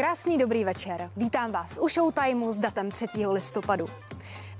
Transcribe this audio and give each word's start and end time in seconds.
Krásný 0.00 0.38
dobrý 0.38 0.64
večer. 0.64 1.10
Vítám 1.16 1.52
vás 1.52 1.78
u 1.80 1.88
Showtimeu 1.88 2.52
s 2.52 2.58
datem 2.58 2.90
3. 2.90 3.06
listopadu. 3.26 3.86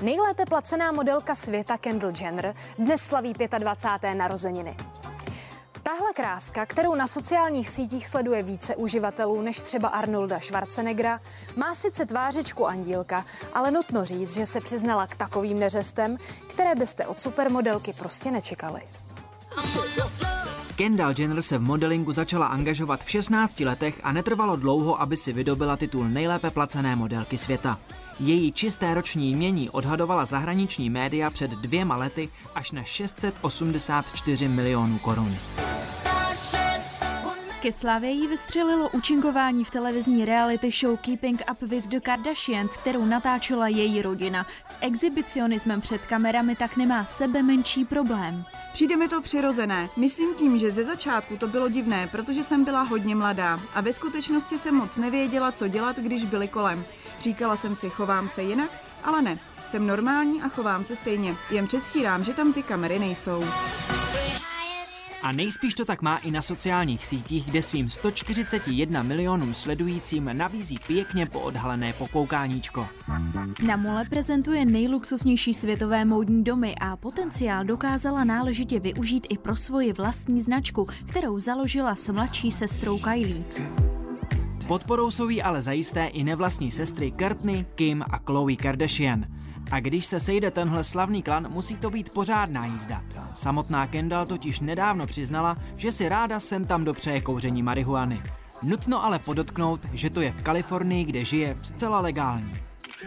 Nejlépe 0.02 0.46
placená 0.46 0.92
modelka 0.92 1.34
světa 1.34 1.78
Kendall 1.78 2.12
Jenner 2.20 2.54
dnes 2.78 3.02
slaví 3.02 3.32
25. 3.58 4.14
narozeniny. 4.14 4.76
Tahle 5.82 6.12
kráska, 6.14 6.66
kterou 6.66 6.94
na 6.94 7.06
sociálních 7.06 7.68
sítích 7.68 8.08
sleduje 8.08 8.42
více 8.42 8.76
uživatelů 8.76 9.42
než 9.42 9.60
třeba 9.60 9.88
Arnolda 9.88 10.40
Schwarzeneggera, 10.40 11.20
má 11.56 11.74
sice 11.74 12.06
tvářičku 12.06 12.66
andílka, 12.66 13.24
ale 13.54 13.70
nutno 13.70 14.04
říct, 14.04 14.34
že 14.34 14.46
se 14.46 14.60
přiznala 14.60 15.06
k 15.06 15.16
takovým 15.16 15.58
neřestem, 15.58 16.16
které 16.48 16.74
byste 16.74 17.06
od 17.06 17.20
supermodelky 17.20 17.92
prostě 17.92 18.30
nečekali. 18.30 18.82
Kendall 20.80 21.14
Jenner 21.18 21.42
se 21.42 21.58
v 21.58 21.62
modelingu 21.62 22.12
začala 22.12 22.46
angažovat 22.46 23.04
v 23.04 23.10
16 23.10 23.60
letech 23.60 24.00
a 24.02 24.12
netrvalo 24.12 24.56
dlouho, 24.56 25.00
aby 25.00 25.16
si 25.16 25.32
vydobila 25.32 25.76
titul 25.76 26.08
nejlépe 26.08 26.50
placené 26.50 26.96
modelky 26.96 27.38
světa. 27.38 27.78
Její 28.20 28.52
čisté 28.52 28.94
roční 28.94 29.34
mění 29.34 29.70
odhadovala 29.70 30.24
zahraniční 30.24 30.90
média 30.90 31.30
před 31.30 31.50
dvěma 31.50 31.96
lety 31.96 32.28
až 32.54 32.72
na 32.72 32.84
684 32.84 34.48
milionů 34.48 34.98
korun. 34.98 35.36
Ke 37.62 37.72
slávě 37.72 38.10
jí 38.10 38.26
vystřelilo 38.26 38.88
účinkování 38.88 39.64
v 39.64 39.70
televizní 39.70 40.24
reality 40.24 40.70
show 40.70 40.96
Keeping 40.96 41.42
Up 41.52 41.70
with 41.70 41.86
the 41.86 42.00
Kardashians, 42.00 42.76
kterou 42.76 43.04
natáčela 43.04 43.68
její 43.68 44.02
rodina. 44.02 44.46
S 44.64 44.76
exhibicionismem 44.80 45.80
před 45.80 46.00
kamerami 46.06 46.56
tak 46.56 46.76
nemá 46.76 47.04
sebe 47.04 47.42
menší 47.42 47.84
problém. 47.84 48.44
Přijde 48.72 48.96
mi 48.96 49.08
to 49.08 49.20
přirozené. 49.20 49.88
Myslím 49.96 50.34
tím, 50.34 50.58
že 50.58 50.70
ze 50.70 50.84
začátku 50.84 51.36
to 51.36 51.46
bylo 51.46 51.68
divné, 51.68 52.08
protože 52.12 52.42
jsem 52.42 52.64
byla 52.64 52.82
hodně 52.82 53.14
mladá 53.14 53.60
a 53.74 53.80
ve 53.80 53.92
skutečnosti 53.92 54.58
jsem 54.58 54.74
moc 54.74 54.96
nevěděla, 54.96 55.52
co 55.52 55.68
dělat, 55.68 55.96
když 55.96 56.24
byli 56.24 56.48
kolem. 56.48 56.84
Říkala 57.20 57.56
jsem 57.56 57.76
si, 57.76 57.90
chovám 57.90 58.28
se 58.28 58.42
jinak, 58.42 58.70
ale 59.04 59.22
ne. 59.22 59.38
Jsem 59.66 59.86
normální 59.86 60.42
a 60.42 60.48
chovám 60.48 60.84
se 60.84 60.96
stejně. 60.96 61.36
Jen 61.50 61.66
předstírám, 61.66 62.24
že 62.24 62.34
tam 62.34 62.52
ty 62.52 62.62
kamery 62.62 62.98
nejsou. 62.98 63.44
A 65.22 65.32
nejspíš 65.32 65.74
to 65.74 65.84
tak 65.84 66.02
má 66.02 66.16
i 66.16 66.30
na 66.30 66.42
sociálních 66.42 67.06
sítích, 67.06 67.46
kde 67.46 67.62
svým 67.62 67.90
141 67.90 69.02
milionům 69.02 69.54
sledujícím 69.54 70.30
nabízí 70.32 70.76
pěkně 70.86 71.26
poodhalené 71.26 71.92
pokoukáníčko. 71.92 72.88
Na 73.66 73.76
mole 73.76 74.04
prezentuje 74.10 74.64
nejluxusnější 74.64 75.54
světové 75.54 76.04
módní 76.04 76.44
domy 76.44 76.74
a 76.80 76.96
potenciál 76.96 77.64
dokázala 77.64 78.24
náležitě 78.24 78.80
využít 78.80 79.26
i 79.30 79.38
pro 79.38 79.56
svoji 79.56 79.92
vlastní 79.92 80.40
značku, 80.40 80.88
kterou 81.08 81.38
založila 81.38 81.94
s 81.94 82.12
mladší 82.12 82.50
sestrou 82.50 82.98
Kylie. 82.98 83.44
Podporou 84.68 85.10
jsou 85.10 85.28
jí 85.28 85.42
ale 85.42 85.62
zajisté 85.62 86.06
i 86.06 86.24
nevlastní 86.24 86.70
sestry 86.70 87.10
Kourtney, 87.10 87.64
Kim 87.74 88.04
a 88.10 88.18
Khloe 88.18 88.56
Kardashian. 88.56 89.26
A 89.70 89.80
když 89.80 90.06
se 90.06 90.20
sejde 90.20 90.50
tenhle 90.50 90.84
slavný 90.84 91.22
klan, 91.22 91.46
musí 91.50 91.76
to 91.76 91.90
být 91.90 92.10
pořádná 92.10 92.66
jízda. 92.66 93.02
Samotná 93.34 93.86
Kendall 93.86 94.26
totiž 94.26 94.60
nedávno 94.60 95.06
přiznala, 95.06 95.56
že 95.76 95.92
si 95.92 96.08
ráda 96.08 96.40
sem 96.40 96.64
tam 96.64 96.84
dopřeje 96.84 97.20
kouření 97.20 97.62
marihuany. 97.62 98.22
Nutno 98.62 99.04
ale 99.04 99.18
podotknout, 99.18 99.80
že 99.92 100.10
to 100.10 100.20
je 100.20 100.32
v 100.32 100.42
Kalifornii, 100.42 101.04
kde 101.04 101.24
žije 101.24 101.54
zcela 101.54 102.00
legální. 102.00 102.52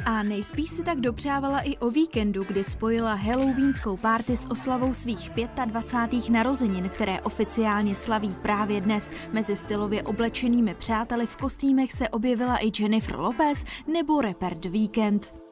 A 0.05 0.23
nejspíš 0.23 0.69
si 0.69 0.83
tak 0.83 0.99
dopřávala 0.99 1.59
i 1.59 1.77
o 1.77 1.89
víkendu, 1.89 2.43
kdy 2.43 2.63
spojila 2.63 3.13
halloweenskou 3.13 3.97
párty 3.97 4.37
s 4.37 4.51
oslavou 4.51 4.93
svých 4.93 5.31
25. 5.65 6.29
narozenin, 6.29 6.89
které 6.89 7.21
oficiálně 7.21 7.95
slaví 7.95 8.35
právě 8.41 8.81
dnes. 8.81 9.11
Mezi 9.33 9.55
stylově 9.55 10.03
oblečenými 10.03 10.75
přáteli 10.75 11.27
v 11.27 11.35
kostýmech 11.35 11.91
se 11.91 12.09
objevila 12.09 12.57
i 12.57 12.71
Jennifer 12.79 13.19
Lopez 13.19 13.65
nebo 13.93 14.21
rapper 14.21 14.57
The 14.57 14.69
Weeknd. 14.69 15.42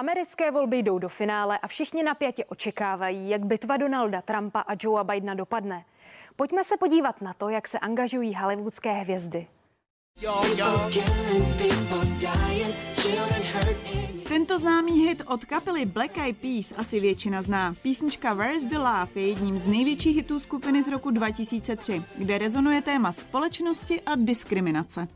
Americké 0.00 0.50
volby 0.50 0.78
jdou 0.78 0.98
do 0.98 1.08
finále 1.08 1.58
a 1.58 1.66
všichni 1.66 2.02
napjatě 2.02 2.44
očekávají, 2.44 3.30
jak 3.30 3.44
bitva 3.44 3.76
Donalda 3.76 4.22
Trumpa 4.22 4.60
a 4.60 4.74
Joea 4.82 5.04
Bidena 5.04 5.34
dopadne. 5.34 5.84
Pojďme 6.36 6.64
se 6.64 6.76
podívat 6.76 7.20
na 7.20 7.34
to, 7.34 7.48
jak 7.48 7.68
se 7.68 7.78
angažují 7.78 8.34
hollywoodské 8.34 8.92
hvězdy. 8.92 9.46
Tento 14.30 14.58
známý 14.58 14.92
hit 14.92 15.22
od 15.26 15.44
kapely 15.44 15.86
Black 15.86 16.18
Eyed 16.18 16.36
Peas 16.36 16.72
asi 16.76 17.00
většina 17.00 17.42
zná. 17.42 17.74
Písnička 17.82 18.34
Where's 18.34 18.64
the 18.64 18.78
Love 18.78 19.08
je 19.14 19.28
jedním 19.28 19.58
z 19.58 19.66
největších 19.66 20.16
hitů 20.16 20.40
skupiny 20.40 20.82
z 20.82 20.88
roku 20.88 21.10
2003, 21.10 22.02
kde 22.18 22.38
rezonuje 22.38 22.82
téma 22.82 23.12
společnosti 23.12 24.00
a 24.00 24.14
diskriminace. 24.16 25.08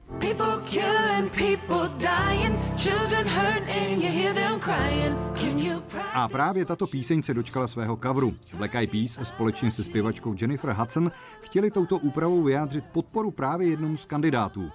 A 6.12 6.28
právě 6.28 6.64
tato 6.64 6.86
píseň 6.86 7.22
se 7.22 7.34
dočkala 7.34 7.66
svého 7.66 7.98
coveru. 8.06 8.34
Black 8.54 8.74
Eyed 8.74 8.90
Peas 8.90 9.18
společně 9.22 9.70
se 9.70 9.84
zpěvačkou 9.84 10.34
Jennifer 10.40 10.70
Hudson 10.72 11.12
chtěli 11.40 11.70
touto 11.70 11.98
úpravou 11.98 12.42
vyjádřit 12.42 12.84
podporu 12.92 13.30
právě 13.30 13.68
jednomu 13.68 13.96
z 13.96 14.04
kandidátů. 14.04 14.70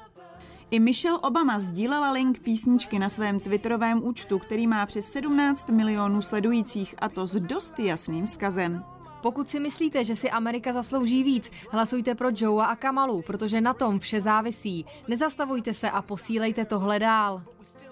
I 0.72 0.80
Michelle 0.80 1.20
Obama 1.20 1.60
sdílela 1.60 2.12
link 2.12 2.40
písničky 2.40 3.00
na 3.00 3.10
svém 3.10 3.40
twitterovém 3.40 4.04
účtu, 4.04 4.40
který 4.40 4.68
má 4.68 4.86
přes 4.86 5.12
17 5.12 5.70
milionů 5.70 6.22
sledujících 6.22 6.96
a 7.00 7.10
to 7.10 7.28
s 7.28 7.36
dost 7.36 7.80
jasným 7.80 8.26
vzkazem. 8.26 8.84
Pokud 9.22 9.50
si 9.50 9.60
myslíte, 9.60 10.04
že 10.04 10.16
si 10.16 10.32
Amerika 10.32 10.74
zaslouží 10.74 11.24
víc, 11.24 11.52
hlasujte 11.72 12.16
pro 12.16 12.30
Joea 12.36 12.66
a 12.66 12.76
Kamalu, 12.76 13.22
protože 13.22 13.62
na 13.62 13.74
tom 13.74 14.00
vše 14.00 14.22
závisí. 14.22 14.86
Nezastavujte 15.08 15.74
se 15.74 15.90
a 15.90 16.02
posílejte 16.02 16.66
tohle 16.66 17.00
dál. 17.00 17.42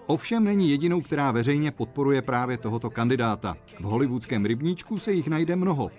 Ovšem 0.05 0.43
není 0.43 0.69
jedinou, 0.69 1.01
která 1.01 1.31
veřejně 1.31 1.71
podporuje 1.71 2.21
právě 2.21 2.57
tohoto 2.57 2.89
kandidáta. 2.89 3.57
V 3.79 3.83
hollywoodském 3.83 4.45
rybníčku 4.45 4.99
se 4.99 5.11
jich 5.11 5.27
najde 5.27 5.55
mnoho. 5.55 5.91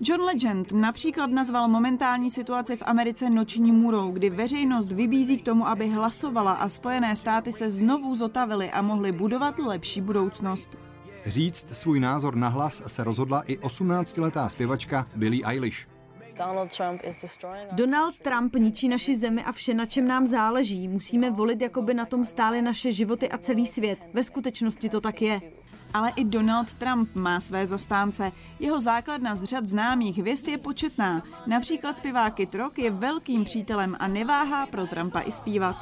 John 0.00 0.20
Legend 0.20 0.72
například 0.72 1.30
nazval 1.30 1.68
momentální 1.68 2.30
situaci 2.30 2.76
v 2.76 2.82
Americe 2.86 3.30
noční 3.30 3.72
můrou, 3.72 4.12
kdy 4.12 4.30
veřejnost 4.30 4.92
vybízí 4.92 5.36
k 5.36 5.44
tomu, 5.44 5.68
aby 5.68 5.88
hlasovala 5.88 6.52
a 6.52 6.68
Spojené 6.68 7.16
státy 7.16 7.52
se 7.52 7.70
znovu 7.70 8.14
zotavily 8.14 8.70
a 8.70 8.82
mohly 8.82 9.12
budovat 9.12 9.58
lepší 9.58 10.00
budoucnost. 10.00 10.76
Říct 11.26 11.76
svůj 11.76 12.00
názor 12.00 12.36
na 12.36 12.48
hlas 12.48 12.82
se 12.86 13.04
rozhodla 13.04 13.42
i 13.42 13.56
18-letá 13.56 14.48
zpěvačka 14.48 15.06
Billie 15.16 15.46
Eilish. 15.46 15.86
Donald 17.72 18.18
Trump 18.18 18.54
ničí 18.54 18.88
naši 18.88 19.16
zemi 19.16 19.44
a 19.44 19.52
vše, 19.52 19.74
na 19.74 19.86
čem 19.86 20.08
nám 20.08 20.26
záleží. 20.26 20.88
Musíme 20.88 21.30
volit, 21.30 21.60
jako 21.60 21.82
by 21.82 21.94
na 21.94 22.06
tom 22.06 22.24
stály 22.24 22.62
naše 22.62 22.92
životy 22.92 23.28
a 23.28 23.38
celý 23.38 23.66
svět. 23.66 23.98
Ve 24.14 24.24
skutečnosti 24.24 24.88
to 24.88 25.00
tak 25.00 25.22
je. 25.22 25.40
Ale 25.94 26.12
i 26.16 26.24
Donald 26.24 26.74
Trump 26.74 27.14
má 27.14 27.40
své 27.40 27.66
zastánce. 27.66 28.32
Jeho 28.58 28.80
základna 28.80 29.36
z 29.36 29.44
řad 29.44 29.66
známých 29.68 30.18
hvězd 30.18 30.48
je 30.48 30.58
početná. 30.58 31.22
Například 31.46 31.96
zpěvák 31.96 32.34
Kid 32.34 32.54
Rock 32.54 32.78
je 32.78 32.90
velkým 32.90 33.44
přítelem 33.44 33.96
a 33.98 34.08
neváhá 34.08 34.66
pro 34.66 34.86
Trumpa 34.86 35.20
i 35.20 35.32
zpívat. 35.32 35.76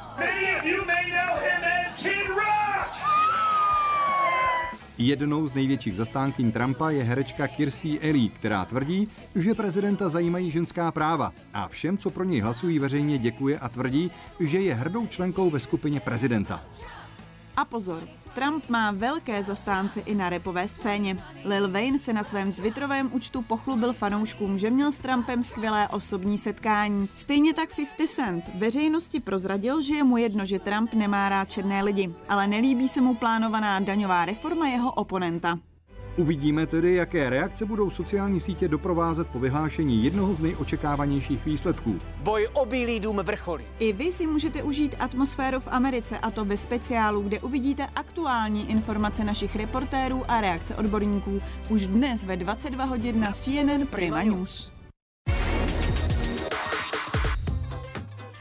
Jednou 4.97 5.47
z 5.47 5.53
největších 5.53 5.97
zastánkyň 5.97 6.51
Trumpa 6.51 6.89
je 6.89 7.03
herečka 7.03 7.47
Kirsty 7.47 7.99
Ellie, 7.99 8.29
která 8.29 8.65
tvrdí, 8.65 9.07
že 9.35 9.53
prezidenta 9.53 10.09
zajímají 10.09 10.51
ženská 10.51 10.91
práva 10.91 11.33
a 11.53 11.67
všem, 11.67 11.97
co 11.97 12.09
pro 12.09 12.23
něj 12.23 12.39
hlasují, 12.39 12.79
veřejně 12.79 13.17
děkuje 13.17 13.59
a 13.59 13.69
tvrdí, 13.69 14.11
že 14.39 14.59
je 14.59 14.73
hrdou 14.73 15.07
členkou 15.07 15.49
ve 15.49 15.59
skupině 15.59 15.99
prezidenta. 15.99 16.63
A 17.57 17.65
pozor, 17.65 18.07
Trump 18.35 18.69
má 18.69 18.91
velké 18.91 19.43
zastánce 19.43 19.99
i 19.99 20.15
na 20.15 20.29
repové 20.29 20.67
scéně. 20.67 21.23
Lil 21.45 21.71
Wayne 21.71 21.99
se 21.99 22.13
na 22.13 22.23
svém 22.23 22.53
twitterovém 22.53 23.09
účtu 23.13 23.41
pochlubil 23.41 23.93
fanouškům, 23.93 24.57
že 24.57 24.69
měl 24.69 24.91
s 24.91 24.99
Trumpem 24.99 25.43
skvělé 25.43 25.87
osobní 25.87 26.37
setkání. 26.37 27.09
Stejně 27.15 27.53
tak 27.53 27.75
50 27.75 28.07
Cent 28.07 28.51
veřejnosti 28.55 29.19
prozradil, 29.19 29.81
že 29.81 29.95
je 29.95 30.03
mu 30.03 30.17
jedno, 30.17 30.45
že 30.45 30.59
Trump 30.59 30.93
nemá 30.93 31.29
rád 31.29 31.51
černé 31.51 31.83
lidi, 31.83 32.15
ale 32.29 32.47
nelíbí 32.47 32.87
se 32.87 33.01
mu 33.01 33.15
plánovaná 33.15 33.79
daňová 33.79 34.25
reforma 34.25 34.67
jeho 34.67 34.91
oponenta. 34.91 35.59
Uvidíme 36.17 36.67
tedy, 36.67 36.95
jaké 36.95 37.29
reakce 37.29 37.65
budou 37.65 37.89
sociální 37.89 38.39
sítě 38.39 38.67
doprovázet 38.67 39.27
po 39.27 39.39
vyhlášení 39.39 40.03
jednoho 40.03 40.33
z 40.33 40.41
nejočekávanějších 40.41 41.45
výsledků. 41.45 41.97
Boj 42.23 42.47
o 42.53 42.65
Bílý 42.65 42.99
dům 42.99 43.17
vrcholí. 43.23 43.63
I 43.79 43.93
vy 43.93 44.11
si 44.11 44.27
můžete 44.27 44.63
užít 44.63 44.95
atmosféru 44.99 45.59
v 45.59 45.67
Americe 45.67 46.17
a 46.19 46.31
to 46.31 46.45
ve 46.45 46.57
speciálu, 46.57 47.21
kde 47.21 47.39
uvidíte 47.39 47.87
aktuální 47.95 48.71
informace 48.71 49.23
našich 49.23 49.55
reportérů 49.55 50.23
a 50.27 50.41
reakce 50.41 50.75
odborníků 50.75 51.41
už 51.69 51.87
dnes 51.87 52.23
ve 52.23 52.37
22 52.37 52.85
hodin 52.85 53.19
na 53.19 53.31
CNN 53.31 53.87
Prima 53.91 54.23
News. 54.23 54.71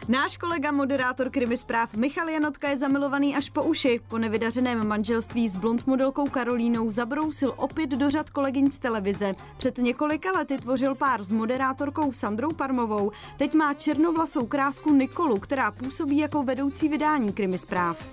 Náš 0.08 0.36
kolega 0.36 0.72
moderátor 0.72 1.30
krimi 1.30 1.56
zpráv 1.56 1.94
Michal 1.94 2.28
Janotka 2.28 2.68
je 2.68 2.78
zamilovaný 2.78 3.36
až 3.36 3.50
po 3.50 3.62
uši. 3.62 4.00
Po 4.08 4.18
nevydařeném 4.18 4.86
manželství 4.88 5.48
s 5.48 5.56
blond 5.56 5.86
modelkou 5.86 6.28
Karolínou 6.28 6.90
zabrousil 6.90 7.54
opět 7.56 7.90
do 7.90 8.10
řad 8.10 8.30
kolegyň 8.30 8.70
z 8.70 8.78
televize. 8.78 9.34
Před 9.56 9.78
několika 9.78 10.32
lety 10.32 10.58
tvořil 10.58 10.94
pár 10.94 11.22
s 11.22 11.30
moderátorkou 11.30 12.12
Sandrou 12.12 12.52
Parmovou. 12.52 13.12
Teď 13.38 13.54
má 13.54 13.74
černovlasou 13.74 14.46
krásku 14.46 14.92
Nikolu, 14.92 15.38
která 15.38 15.70
působí 15.70 16.18
jako 16.18 16.42
vedoucí 16.42 16.88
vydání 16.88 17.32
krimi 17.32 17.58
zpráv. 17.58 18.06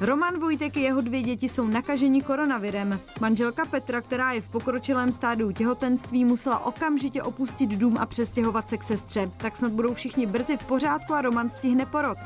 Roman 0.00 0.40
Vojtek 0.40 0.76
i 0.76 0.80
jeho 0.80 1.00
dvě 1.00 1.22
děti 1.22 1.48
jsou 1.48 1.66
nakaženi 1.66 2.22
koronavirem. 2.22 3.00
Manželka 3.20 3.64
Petra, 3.64 4.00
která 4.00 4.32
je 4.32 4.40
v 4.40 4.48
pokročilém 4.48 5.12
stádiu 5.12 5.52
těhotenství, 5.52 6.24
musela 6.24 6.66
okamžitě 6.66 7.22
opustit 7.22 7.70
dům 7.70 7.96
a 7.98 8.06
přestěhovat 8.06 8.68
se 8.68 8.76
k 8.76 8.82
sestře. 8.82 9.30
Tak 9.36 9.56
snad 9.56 9.72
budou 9.72 9.94
všichni 9.94 10.26
brzy 10.26 10.56
v 10.56 10.64
pořádku 10.64 11.14
a 11.14 11.22
Roman 11.22 11.50
stihne 11.50 11.86
porod. 11.86 12.18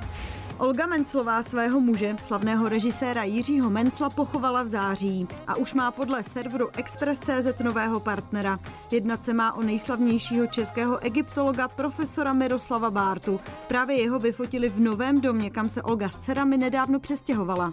Olga 0.58 0.86
Menclová 0.86 1.42
svého 1.42 1.80
muže, 1.80 2.16
slavného 2.18 2.68
režiséra 2.68 3.24
Jiřího 3.24 3.70
Mencla, 3.70 4.10
pochovala 4.10 4.62
v 4.62 4.68
září 4.68 5.28
a 5.46 5.56
už 5.56 5.74
má 5.74 5.90
podle 5.90 6.22
serveru 6.22 6.68
Express.cz 6.76 7.58
nového 7.62 8.00
partnera. 8.00 8.58
Jednat 8.90 9.24
se 9.24 9.34
má 9.34 9.52
o 9.52 9.62
nejslavnějšího 9.62 10.46
českého 10.46 10.98
egyptologa 10.98 11.68
profesora 11.68 12.32
Miroslava 12.32 12.90
Bártu. 12.90 13.40
Právě 13.68 14.00
jeho 14.00 14.18
vyfotili 14.18 14.68
v 14.68 14.80
novém 14.80 15.20
domě, 15.20 15.50
kam 15.50 15.68
se 15.68 15.82
Olga 15.82 16.08
s 16.10 16.16
dcerami 16.16 16.56
nedávno 16.56 17.00
přestěhovala. 17.00 17.70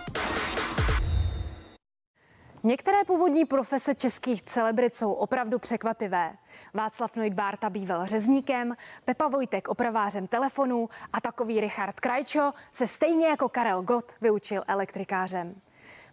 Některé 2.64 2.98
původní 3.08 3.46
profese 3.46 3.96
českých 3.96 4.44
celebrit 4.44 4.96
jsou 4.96 5.14
opravdu 5.14 5.60
překvapivé. 5.60 6.34
Václav 6.74 7.16
Noit 7.16 7.34
Bárta 7.34 7.70
býval 7.70 8.06
řezníkem, 8.06 8.76
Pepa 9.06 9.28
Vojtek 9.28 9.68
opravářem 9.68 10.28
telefonů 10.28 10.90
a 11.14 11.22
takový 11.22 11.62
Richard 11.62 12.00
Krajčo 12.00 12.52
se 12.72 12.88
stejně 12.88 13.28
jako 13.28 13.50
Karel 13.50 13.82
Gott 13.82 14.12
vyučil 14.22 14.64
elektrikářem. 14.68 15.56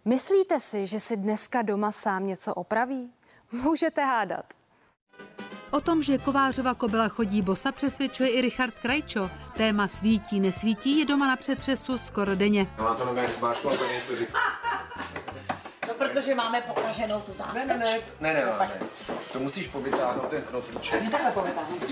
Myslíte 0.05 0.61
si, 0.61 0.87
že 0.87 1.01
si 1.01 1.17
dneska 1.17 1.63
doma 1.63 1.93
sám 1.93 2.27
něco 2.27 2.55
opraví? 2.55 3.13
Můžete 3.53 4.05
hádat. 4.05 4.45
O 5.71 5.81
tom, 5.81 6.03
že 6.03 6.19
Kovářova 6.19 6.75
kobila 6.75 7.09
chodí 7.09 7.43
bosa, 7.43 7.73
přesvědčuje 7.73 8.31
i 8.31 8.41
Richard 8.41 8.75
Krajčo. 8.83 9.31
Téma 9.57 9.89
svítí, 9.89 10.41
nesvítí 10.41 10.99
je 10.99 11.05
doma 11.05 11.27
na 11.27 11.37
přetřesu 11.37 11.99
skoro 11.99 12.37
denně. 12.37 12.75
No 12.79 12.85
má 12.85 12.95
to 12.95 13.15
něco 13.93 14.17
říká. 14.17 14.68
No, 16.01 16.07
protože 16.09 16.35
máme 16.35 16.61
položenou 16.61 17.21
tu 17.21 17.33
zástrč. 17.33 17.67
Ne, 17.67 17.67
ne, 17.67 17.79
ne, 17.79 17.99
ne, 18.21 18.35
ne, 18.35 18.45
ne, 18.45 18.45
ne. 18.59 18.87
To 19.33 19.39
musíš 19.39 19.67
povytáhnout 19.69 20.29
ten 20.29 20.43
knoflíček. 20.43 21.03
Ne, 21.03 21.11
takhle 21.11 21.31
povytáhnout. 21.31 21.83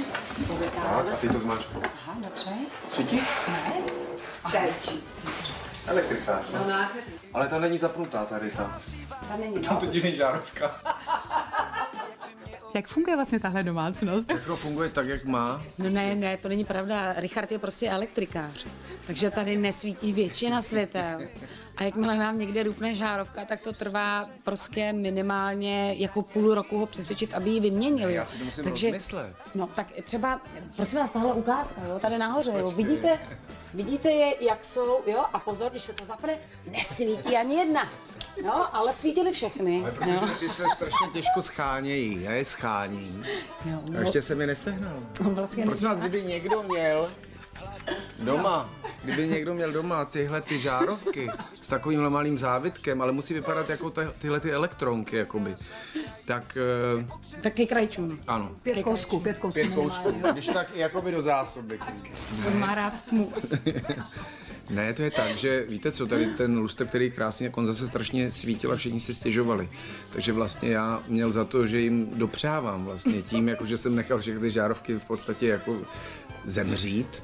Tak, 1.06 1.12
a 1.12 1.16
ty 1.16 1.28
to 1.28 1.38
zmáčku. 1.38 1.82
Aha, 1.94 2.16
dobře. 2.20 2.50
Svítí? 2.88 3.22
Ne. 3.48 3.72
Teď. 4.52 4.92
Elektrikář. 5.86 6.44
No, 6.52 6.76
Ale 7.32 7.48
ta 7.48 7.58
není 7.58 7.78
zapnutá 7.78 8.24
tady 8.24 8.50
ta. 8.50 8.80
Tam 9.28 9.40
není. 9.40 9.58
Tam 9.60 9.76
totiž 9.76 10.02
není 10.02 10.16
žárovka. 10.16 10.80
Jak 12.76 12.88
funguje 12.88 13.16
vlastně 13.16 13.40
tahle 13.40 13.62
domácnost? 13.62 14.32
Všechno 14.32 14.56
funguje 14.56 14.88
tak, 14.88 15.06
jak 15.06 15.24
má. 15.24 15.62
No 15.78 15.90
ne, 15.90 16.14
ne, 16.14 16.36
to 16.36 16.48
není 16.48 16.64
pravda. 16.64 17.12
Richard 17.16 17.52
je 17.52 17.58
prostě 17.58 17.90
elektrikář. 17.90 18.66
Takže 19.06 19.30
tady 19.30 19.56
nesvítí 19.56 20.12
většina 20.12 20.62
světel. 20.62 21.20
A 21.76 21.82
jakmile 21.82 22.16
nám 22.16 22.38
někde 22.38 22.62
rupne 22.62 22.94
žárovka, 22.94 23.44
tak 23.44 23.60
to 23.60 23.72
trvá 23.72 24.28
prostě 24.44 24.92
minimálně 24.92 25.94
jako 25.98 26.22
půl 26.22 26.54
roku 26.54 26.78
ho 26.78 26.86
přesvědčit, 26.86 27.34
aby 27.34 27.50
ji 27.50 27.60
vyměnili. 27.60 28.14
Já 28.14 28.24
si 28.24 28.38
to 28.38 28.44
musím 28.44 28.64
Takže, 28.64 28.86
rozmyslet. 28.86 29.36
No 29.54 29.66
tak 29.66 29.86
třeba, 30.04 30.40
prosím 30.76 30.98
vás, 30.98 31.10
tahle 31.10 31.34
ukázka, 31.34 31.80
jo, 31.88 31.98
tady 31.98 32.18
nahoře, 32.18 32.52
jo, 32.58 32.70
vidíte, 32.70 33.18
vidíte 33.74 34.10
je, 34.10 34.44
jak 34.44 34.64
jsou, 34.64 35.00
jo, 35.06 35.24
a 35.32 35.38
pozor, 35.38 35.70
když 35.70 35.82
se 35.82 35.92
to 35.92 36.06
zapne, 36.06 36.38
nesvítí 36.70 37.36
ani 37.36 37.54
jedna. 37.54 37.90
No, 38.44 38.76
ale 38.76 38.92
svítily 38.92 39.32
všechny. 39.32 39.80
Ale 39.82 39.90
protože 39.92 40.14
jo. 40.14 40.28
ty 40.40 40.48
se 40.48 40.64
strašně 40.76 41.06
těžko 41.12 41.42
schánějí, 41.42 42.22
já 42.22 42.32
je 42.32 42.44
scháním. 42.44 43.24
Jo, 43.64 43.78
A 43.96 44.00
ještě 44.00 44.22
se 44.22 44.34
mi 44.34 44.46
nesehnal. 44.46 45.02
no, 45.24 45.30
vlastně 45.30 45.64
Prosím 45.64 45.88
vás, 45.88 46.00
kdyby 46.00 46.22
někdo 46.24 46.62
měl 46.62 47.10
doma, 48.18 48.70
kdyby 49.04 49.28
někdo 49.28 49.54
měl 49.54 49.72
doma 49.72 50.04
tyhle 50.04 50.40
ty 50.40 50.58
žárovky 50.58 51.30
s 51.54 51.68
takovým 51.68 52.08
malým 52.10 52.38
závitkem, 52.38 53.02
ale 53.02 53.12
musí 53.12 53.34
vypadat 53.34 53.70
jako 53.70 53.90
ty, 53.90 54.00
tyhle 54.18 54.40
ty 54.40 54.52
elektronky, 54.52 55.16
jakoby, 55.16 55.54
tak 56.24 56.58
eh, 57.36 57.40
Taky 57.42 57.66
krajčům. 57.66 58.18
ano. 58.26 58.50
Pět 58.62 58.82
kousků, 58.82 59.20
pět 59.20 59.38
kousků. 59.38 59.54
Pět 59.60 59.74
kousků, 59.74 60.12
když 60.32 60.46
tak 60.46 60.76
jakoby 60.76 61.12
do 61.12 61.22
zásoby. 61.22 61.78
On 62.46 62.58
má 62.58 62.74
rád 62.74 63.02
tmu. 63.02 63.32
Ne, 64.70 64.92
to 64.92 65.02
je 65.02 65.10
tak, 65.10 65.36
že 65.36 65.64
víte 65.68 65.92
co, 65.92 66.06
tady 66.06 66.26
ten 66.26 66.58
luster, 66.58 66.86
který 66.86 67.04
je 67.04 67.10
krásný, 67.10 67.44
jak 67.44 67.56
on 67.56 67.66
zase 67.66 67.86
strašně 67.86 68.32
svítil 68.32 68.72
a 68.72 68.76
všichni 68.76 69.00
si 69.00 69.14
stěžovali. 69.14 69.68
Takže 70.12 70.32
vlastně 70.32 70.70
já 70.70 71.02
měl 71.08 71.32
za 71.32 71.44
to, 71.44 71.66
že 71.66 71.80
jim 71.80 72.10
dopřávám 72.14 72.84
vlastně 72.84 73.22
tím, 73.22 73.48
jako 73.48 73.66
že 73.66 73.76
jsem 73.76 73.94
nechal 73.94 74.18
všechny 74.18 74.50
žárovky 74.50 74.94
v 74.94 75.04
podstatě 75.04 75.46
jako 75.46 75.80
zemřít 76.44 77.22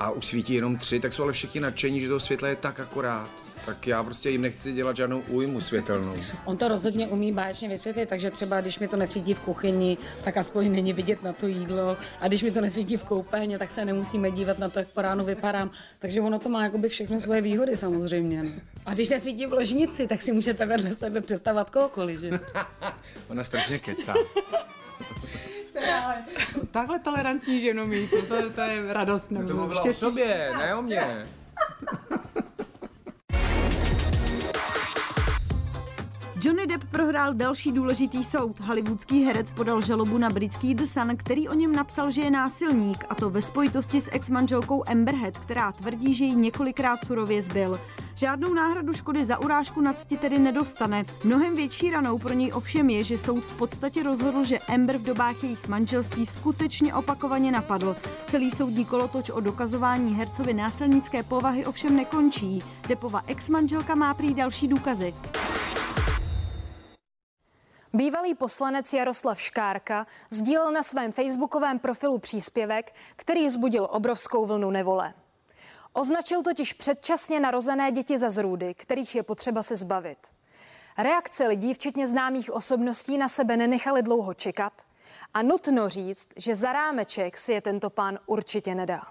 a 0.00 0.10
už 0.10 0.26
svítí 0.26 0.54
jenom 0.54 0.76
tři, 0.76 1.00
tak 1.00 1.12
jsou 1.12 1.22
ale 1.22 1.32
všichni 1.32 1.60
nadšení, 1.60 2.00
že 2.00 2.08
to 2.08 2.20
světla 2.20 2.48
je 2.48 2.56
tak 2.56 2.80
akorát. 2.80 3.30
Tak 3.66 3.86
já 3.86 4.02
prostě 4.02 4.30
jim 4.30 4.42
nechci 4.42 4.72
dělat 4.72 4.96
žádnou 4.96 5.20
újmu 5.20 5.60
světelnou. 5.60 6.16
On 6.44 6.56
to 6.56 6.68
rozhodně 6.68 7.08
umí 7.08 7.32
báječně 7.32 7.68
vysvětlit, 7.68 8.08
takže 8.08 8.30
třeba 8.30 8.60
když 8.60 8.78
mi 8.78 8.88
to 8.88 8.96
nesvítí 8.96 9.34
v 9.34 9.40
kuchyni, 9.40 9.98
tak 10.24 10.36
aspoň 10.36 10.72
není 10.72 10.92
vidět 10.92 11.22
na 11.22 11.32
to 11.32 11.46
jídlo. 11.46 11.96
A 12.20 12.28
když 12.28 12.42
mi 12.42 12.50
to 12.50 12.60
nesvítí 12.60 12.96
v 12.96 13.04
koupelně, 13.04 13.58
tak 13.58 13.70
se 13.70 13.84
nemusíme 13.84 14.30
dívat 14.30 14.58
na 14.58 14.68
to, 14.68 14.78
jak 14.78 14.88
po 14.88 15.02
ránu 15.02 15.24
vypadám. 15.24 15.70
Takže 15.98 16.20
ono 16.20 16.38
to 16.38 16.48
má 16.48 16.64
jakoby 16.64 16.88
všechno 16.88 17.20
svoje 17.20 17.40
výhody 17.40 17.76
samozřejmě. 17.76 18.42
No. 18.42 18.50
A 18.86 18.94
když 18.94 19.08
nesvítí 19.08 19.46
v 19.46 19.52
ložnici, 19.52 20.06
tak 20.06 20.22
si 20.22 20.32
můžete 20.32 20.66
vedle 20.66 20.92
sebe 20.92 21.20
představovat 21.20 21.70
kohokoliv, 21.70 22.20
že? 22.20 22.30
Ona 23.28 23.44
strašně 23.44 23.78
kecá. 23.78 24.14
Takhle 26.70 26.98
tolerantní 26.98 27.60
ženu 27.60 27.86
mít, 27.86 28.10
to, 28.10 28.22
to, 28.22 28.50
to 28.50 28.60
je 28.60 28.92
radost. 28.92 29.28
To 29.28 29.34
nebo 29.34 29.54
mluvila 29.54 29.80
o 29.80 29.92
sobě, 29.92 30.52
ne 30.58 30.74
o 30.74 30.82
mně. 30.82 31.26
Johnny 36.42 36.66
Depp 36.66 36.84
prohrál 36.84 37.34
další 37.34 37.72
důležitý 37.72 38.24
soud. 38.24 38.60
Hollywoodský 38.60 39.24
herec 39.24 39.50
podal 39.50 39.80
žalobu 39.80 40.18
na 40.18 40.30
britský 40.30 40.74
The 40.74 40.84
Sun, 40.84 41.16
který 41.16 41.48
o 41.48 41.54
něm 41.54 41.72
napsal, 41.72 42.10
že 42.10 42.20
je 42.20 42.30
násilník, 42.30 43.04
a 43.08 43.14
to 43.14 43.30
ve 43.30 43.42
spojitosti 43.42 44.00
s 44.00 44.08
ex-manželkou 44.12 44.84
Amber 44.88 45.14
Heard, 45.14 45.38
která 45.38 45.72
tvrdí, 45.72 46.14
že 46.14 46.24
ji 46.24 46.34
několikrát 46.34 47.04
surově 47.04 47.42
zbyl. 47.42 47.80
Žádnou 48.14 48.54
náhradu 48.54 48.92
škody 48.92 49.24
za 49.24 49.38
urážku 49.38 49.80
na 49.80 49.92
cti 49.92 50.16
tedy 50.16 50.38
nedostane. 50.38 51.04
Mnohem 51.24 51.56
větší 51.56 51.90
ranou 51.90 52.18
pro 52.18 52.32
něj 52.34 52.52
ovšem 52.54 52.90
je, 52.90 53.04
že 53.04 53.18
soud 53.18 53.44
v 53.44 53.56
podstatě 53.56 54.02
rozhodl, 54.02 54.44
že 54.44 54.58
Amber 54.58 54.98
v 54.98 55.02
dobách 55.02 55.42
jejich 55.42 55.68
manželství 55.68 56.26
skutečně 56.26 56.94
opakovaně 56.94 57.52
napadl. 57.52 57.96
Celý 58.26 58.50
soudní 58.50 58.84
kolotoč 58.84 59.30
o 59.30 59.40
dokazování 59.40 60.14
hercovi 60.14 60.54
násilnické 60.54 61.22
povahy 61.22 61.66
ovšem 61.66 61.96
nekončí. 61.96 62.62
Depova 62.88 63.22
ex-manželka 63.26 63.94
má 63.94 64.14
prý 64.14 64.34
další 64.34 64.68
důkazy. 64.68 65.14
Bývalý 68.00 68.34
poslanec 68.34 68.92
Jaroslav 68.92 69.40
Škárka 69.40 70.06
sdílel 70.30 70.72
na 70.72 70.82
svém 70.82 71.12
facebookovém 71.12 71.78
profilu 71.78 72.18
příspěvek, 72.18 72.94
který 73.16 73.46
vzbudil 73.46 73.88
obrovskou 73.90 74.46
vlnu 74.46 74.70
nevole. 74.70 75.14
Označil 75.92 76.42
totiž 76.42 76.72
předčasně 76.72 77.40
narozené 77.40 77.92
děti 77.92 78.18
za 78.18 78.30
zrůdy, 78.30 78.74
kterých 78.74 79.14
je 79.14 79.22
potřeba 79.22 79.62
se 79.62 79.76
zbavit. 79.76 80.18
Reakce 80.98 81.46
lidí, 81.46 81.74
včetně 81.74 82.08
známých 82.08 82.52
osobností, 82.52 83.18
na 83.18 83.28
sebe 83.28 83.56
nenechaly 83.56 84.02
dlouho 84.02 84.34
čekat 84.34 84.72
a 85.34 85.42
nutno 85.42 85.88
říct, 85.88 86.28
že 86.36 86.54
za 86.54 86.72
rámeček 86.72 87.36
si 87.36 87.52
je 87.52 87.60
tento 87.60 87.90
pán 87.90 88.18
určitě 88.26 88.74
nedá. 88.74 89.02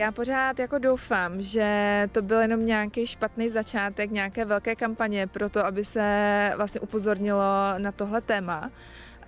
Já 0.00 0.12
pořád 0.12 0.58
jako 0.58 0.78
doufám, 0.78 1.42
že 1.42 2.08
to 2.12 2.22
byl 2.22 2.40
jenom 2.40 2.66
nějaký 2.66 3.06
špatný 3.06 3.50
začátek 3.50 4.10
nějaké 4.10 4.44
velké 4.44 4.76
kampaně 4.76 5.26
pro 5.26 5.50
to, 5.50 5.66
aby 5.66 5.84
se 5.84 6.52
vlastně 6.56 6.80
upozornilo 6.80 7.44
na 7.78 7.92
tohle 7.92 8.20
téma, 8.20 8.70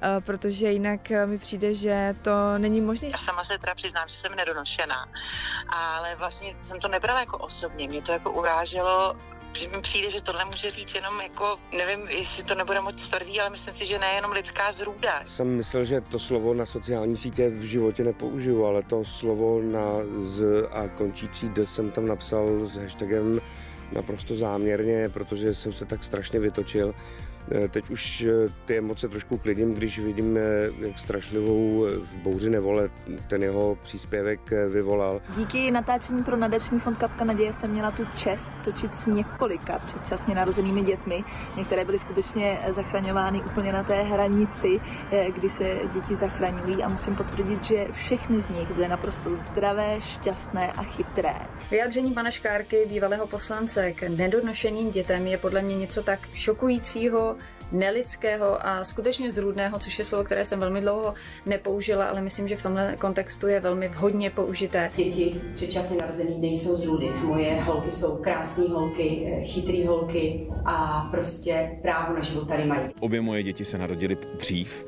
eh, 0.02 0.20
protože 0.20 0.70
jinak 0.70 1.10
eh, 1.10 1.26
mi 1.26 1.38
přijde, 1.38 1.74
že 1.74 2.14
to 2.22 2.58
není 2.58 2.80
možné. 2.80 3.08
Já 3.08 3.18
sama 3.18 3.44
se 3.44 3.58
teda 3.58 3.74
přiznám, 3.74 4.08
že 4.08 4.14
jsem 4.14 4.34
nedonošená, 4.34 5.08
ale 5.68 6.16
vlastně 6.16 6.56
jsem 6.62 6.80
to 6.80 6.88
nebrala 6.88 7.20
jako 7.20 7.38
osobně, 7.38 7.88
mě 7.88 8.02
to 8.02 8.12
jako 8.12 8.32
uráželo, 8.32 9.16
že 9.54 9.68
mi 9.68 9.82
přijde, 9.82 10.10
že 10.10 10.20
tohle 10.20 10.44
může 10.44 10.70
říct 10.70 10.94
jenom 10.94 11.20
jako, 11.20 11.58
nevím, 11.76 12.08
jestli 12.08 12.44
to 12.44 12.54
nebude 12.54 12.80
moc 12.80 13.08
tvrdý, 13.08 13.40
ale 13.40 13.50
myslím 13.50 13.74
si, 13.74 13.86
že 13.86 13.98
nejenom 13.98 14.32
lidská 14.32 14.72
zrůda. 14.72 15.24
Jsem 15.24 15.56
myslel, 15.56 15.84
že 15.84 16.00
to 16.00 16.18
slovo 16.18 16.54
na 16.54 16.66
sociální 16.66 17.16
sítě 17.16 17.50
v 17.50 17.62
životě 17.62 18.04
nepoužiju, 18.04 18.64
ale 18.64 18.82
to 18.82 19.04
slovo 19.04 19.62
na 19.62 19.84
z 20.18 20.66
a 20.70 20.88
končící 20.88 21.48
d 21.48 21.66
jsem 21.66 21.90
tam 21.90 22.06
napsal 22.06 22.66
s 22.66 22.76
hashtagem 22.76 23.40
naprosto 23.92 24.36
záměrně, 24.36 25.08
protože 25.08 25.54
jsem 25.54 25.72
se 25.72 25.84
tak 25.84 26.04
strašně 26.04 26.40
vytočil 26.40 26.94
Teď 27.70 27.90
už 27.90 28.26
ty 28.64 28.78
emoce 28.78 29.08
trošku 29.08 29.38
klidím, 29.38 29.74
když 29.74 29.98
vidím, 29.98 30.38
jak 30.80 30.98
strašlivou 30.98 31.86
bouři 32.22 32.50
nevole 32.50 32.90
ten 33.28 33.42
jeho 33.42 33.78
příspěvek 33.82 34.40
vyvolal. 34.68 35.20
Díky 35.36 35.70
natáčení 35.70 36.24
pro 36.24 36.36
nadační 36.36 36.80
fond 36.80 36.98
Kapka 36.98 37.24
naděje 37.24 37.52
jsem 37.52 37.70
měla 37.70 37.90
tu 37.90 38.06
čest 38.16 38.50
točit 38.64 38.94
s 38.94 39.06
několika 39.06 39.78
předčasně 39.78 40.34
narozenými 40.34 40.82
dětmi. 40.82 41.24
Některé 41.56 41.84
byly 41.84 41.98
skutečně 41.98 42.58
zachraňovány 42.70 43.42
úplně 43.42 43.72
na 43.72 43.82
té 43.82 44.02
hranici, 44.02 44.80
kdy 45.34 45.48
se 45.48 45.76
děti 45.94 46.14
zachraňují 46.14 46.82
a 46.82 46.88
musím 46.88 47.16
potvrdit, 47.16 47.64
že 47.64 47.86
všechny 47.92 48.42
z 48.42 48.48
nich 48.48 48.70
byly 48.70 48.88
naprosto 48.88 49.34
zdravé, 49.34 50.00
šťastné 50.00 50.72
a 50.72 50.82
chytré. 50.82 51.34
Vyjádření 51.70 52.12
pana 52.12 52.30
Škárky, 52.30 52.76
bývalého 52.88 53.26
poslance 53.26 53.92
k 53.92 54.02
nedonošeným 54.08 54.90
dětem 54.90 55.26
je 55.26 55.38
podle 55.38 55.62
mě 55.62 55.76
něco 55.76 56.02
tak 56.02 56.28
šokujícího, 56.34 57.31
nelidského 57.72 58.66
a 58.66 58.84
skutečně 58.84 59.30
zrůdného, 59.30 59.78
což 59.78 59.98
je 59.98 60.04
slovo, 60.04 60.24
které 60.24 60.44
jsem 60.44 60.60
velmi 60.60 60.80
dlouho 60.80 61.14
nepoužila, 61.46 62.04
ale 62.04 62.20
myslím, 62.20 62.48
že 62.48 62.56
v 62.56 62.62
tomhle 62.62 62.96
kontextu 62.96 63.46
je 63.46 63.60
velmi 63.60 63.88
vhodně 63.88 64.30
použité. 64.30 64.90
Děti 64.96 65.40
předčasně 65.54 65.96
narozený 65.96 66.38
nejsou 66.38 66.76
zrůdy. 66.76 67.10
Moje 67.22 67.60
holky 67.60 67.92
jsou 67.92 68.16
krásné 68.16 68.64
holky, 68.64 69.34
chytré 69.44 69.86
holky 69.86 70.46
a 70.64 71.08
prostě 71.10 71.78
právo 71.82 72.14
na 72.14 72.22
život 72.22 72.48
tady 72.48 72.64
mají. 72.64 72.90
Obě 73.00 73.20
moje 73.20 73.42
děti 73.42 73.64
se 73.64 73.78
narodily 73.78 74.18
dřív 74.38 74.86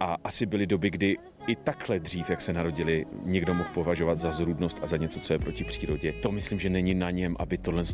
a 0.00 0.16
asi 0.24 0.46
byly 0.46 0.66
doby, 0.66 0.90
kdy 0.90 1.16
i 1.46 1.56
takhle 1.56 1.98
dřív, 1.98 2.30
jak 2.30 2.40
se 2.40 2.52
narodili, 2.52 3.06
někdo 3.22 3.54
mohl 3.54 3.68
považovat 3.74 4.18
za 4.18 4.30
zrůdnost 4.30 4.78
a 4.82 4.86
za 4.86 4.96
něco, 4.96 5.20
co 5.20 5.32
je 5.32 5.38
proti 5.38 5.64
přírodě. 5.64 6.12
To 6.12 6.32
myslím, 6.32 6.58
že 6.58 6.70
není 6.70 6.94
na 6.94 7.10
něm, 7.10 7.36
aby 7.38 7.58
tohle 7.58 7.84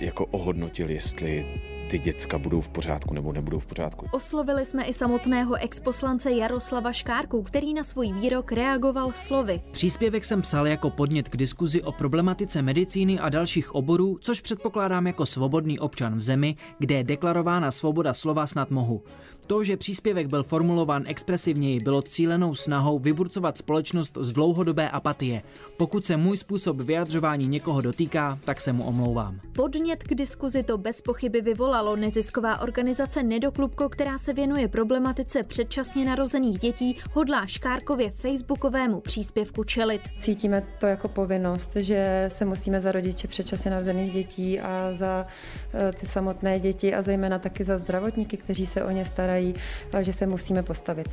jako 0.00 0.26
ohodnotil, 0.26 0.90
jestli 0.90 1.46
ty 1.90 1.98
děcka 1.98 2.38
budou 2.38 2.60
v 2.60 2.68
pořádku 2.68 3.14
nebo 3.14 3.32
nebudou 3.32 3.58
v 3.58 3.66
pořádku. 3.66 4.06
Oslovili 4.12 4.64
jsme 4.64 4.84
i 4.84 4.92
samotného 4.92 5.54
exposlance 5.54 6.32
Jaroslava 6.32 6.92
Škárku, 6.92 7.42
který 7.42 7.74
na 7.74 7.84
svůj 7.84 8.12
výrok 8.12 8.52
reagoval 8.52 9.12
slovy. 9.12 9.62
Příspěvek 9.70 10.24
jsem 10.24 10.42
psal 10.42 10.66
jako 10.66 10.90
podnět 10.90 11.28
k 11.28 11.36
diskuzi 11.36 11.82
o 11.82 11.92
problematice 11.92 12.62
medicíny 12.62 13.18
a 13.18 13.28
dalších 13.28 13.74
oborů, 13.74 14.18
což 14.20 14.40
předpokládám 14.40 15.06
jako 15.06 15.26
svobodný 15.26 15.78
občan 15.78 16.18
v 16.18 16.22
zemi, 16.22 16.56
kde 16.78 16.94
je 16.94 17.04
deklarována 17.04 17.70
svoboda 17.70 18.14
slova 18.14 18.46
snad 18.46 18.70
mohu. 18.70 19.02
To, 19.46 19.64
že 19.64 19.76
příspěvek 19.76 20.26
byl 20.26 20.42
formulován 20.42 21.04
expresivněji, 21.06 21.80
bylo 21.80 22.02
cílenou 22.02 22.54
snahou 22.54 22.98
vyburcovat 22.98 23.58
společnost 23.58 24.18
z 24.20 24.32
dlouhodobé 24.32 24.90
apatie. 24.90 25.42
Pokud 25.76 26.04
se 26.04 26.16
můj 26.16 26.36
způsob 26.36 26.76
vyjadřování 26.76 27.48
někoho 27.48 27.80
dotýká, 27.80 28.38
tak 28.44 28.60
se 28.60 28.72
mu 28.72 28.84
omlouvám. 28.84 29.40
Podnět 29.52 30.02
k 30.02 30.14
diskuzi 30.14 30.62
to 30.62 30.78
bez 30.78 31.00
pochyby 31.00 31.40
vyvolalo 31.72 31.96
nezisková 31.96 32.60
organizace 32.60 33.22
Nedoklubko, 33.22 33.88
která 33.88 34.18
se 34.18 34.32
věnuje 34.32 34.68
problematice 34.68 35.42
předčasně 35.42 36.04
narozených 36.04 36.58
dětí, 36.58 36.98
hodlá 37.12 37.46
Škárkově 37.46 38.10
facebookovému 38.10 39.00
příspěvku 39.00 39.64
čelit. 39.64 40.02
Cítíme 40.20 40.66
to 40.78 40.86
jako 40.86 41.08
povinnost, 41.08 41.70
že 41.76 42.28
se 42.32 42.44
musíme 42.44 42.80
za 42.80 42.92
rodiče 42.92 43.28
předčasně 43.28 43.70
narozených 43.70 44.12
dětí 44.12 44.60
a 44.60 44.92
za 44.94 45.26
eh, 45.74 45.92
ty 45.92 46.06
samotné 46.06 46.60
děti 46.60 46.94
a 46.94 47.02
zejména 47.02 47.38
taky 47.38 47.64
za 47.64 47.78
zdravotníky, 47.78 48.36
kteří 48.36 48.66
se 48.66 48.84
o 48.84 48.90
ně 48.90 49.04
starají, 49.04 49.54
že 50.00 50.12
se 50.12 50.26
musíme 50.26 50.62
postavit. 50.62 51.08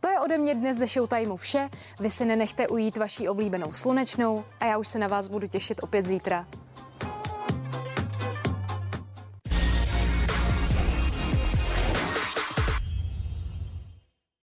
To 0.00 0.08
je 0.08 0.20
ode 0.20 0.38
mě 0.38 0.54
dnes 0.54 0.76
ze 0.76 0.86
Showtimeu 0.86 1.36
vše. 1.36 1.68
Vy 2.00 2.10
si 2.10 2.24
nenechte 2.24 2.68
ujít 2.68 2.96
vaší 2.96 3.28
oblíbenou 3.28 3.72
slunečnou 3.72 4.44
a 4.60 4.66
já 4.66 4.78
už 4.78 4.88
se 4.88 4.98
na 4.98 5.08
vás 5.08 5.28
budu 5.28 5.48
těšit 5.48 5.82
opět 5.82 6.06
zítra. 6.06 6.46